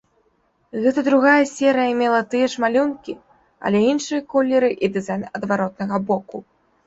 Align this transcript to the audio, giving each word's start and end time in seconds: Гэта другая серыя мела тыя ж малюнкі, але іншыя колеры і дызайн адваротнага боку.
Гэта 0.83 1.01
другая 1.07 1.41
серыя 1.57 1.91
мела 1.99 2.21
тыя 2.31 2.47
ж 2.53 2.63
малюнкі, 2.63 3.13
але 3.69 3.83
іншыя 3.91 4.21
колеры 4.33 4.69
і 4.87 4.89
дызайн 4.95 5.23
адваротнага 5.41 5.97
боку. 6.09 6.37